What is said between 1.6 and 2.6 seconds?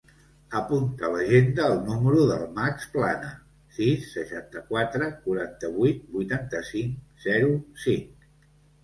el número del